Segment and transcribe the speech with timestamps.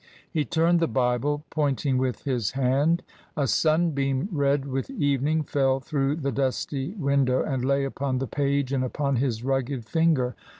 [0.33, 3.03] "He turned the Bible, pointing with his hand.
[3.37, 8.25] A sun beam red with evening fell through the dusty window and lay upon the
[8.25, 10.35] page and upon his rugged finger.